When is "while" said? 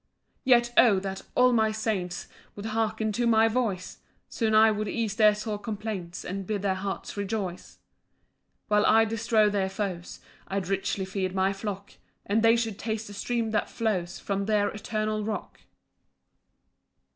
8.67-8.85